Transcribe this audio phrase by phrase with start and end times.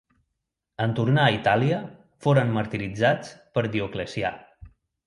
[0.85, 1.83] En tornar a Itàlia,
[2.27, 4.35] foren martiritzats per Dioclecià.